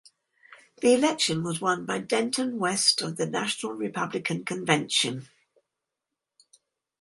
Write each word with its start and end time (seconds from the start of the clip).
The 0.81 0.95
election 0.95 1.43
was 1.43 1.61
won 1.61 1.85
by 1.85 1.99
Denton 1.99 2.57
West 2.57 3.03
of 3.03 3.17
the 3.17 3.27
National 3.27 3.73
Republican 3.73 4.43
Convention. 4.43 5.29